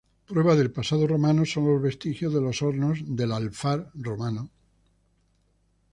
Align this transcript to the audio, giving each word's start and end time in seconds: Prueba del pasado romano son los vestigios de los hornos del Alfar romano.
Prueba 0.31 0.55
del 0.55 0.71
pasado 0.71 1.05
romano 1.05 1.45
son 1.45 1.67
los 1.67 1.79
vestigios 1.79 2.33
de 2.33 2.41
los 2.41 2.63
hornos 2.63 2.97
del 3.05 3.31
Alfar 3.31 3.91
romano. 3.93 4.49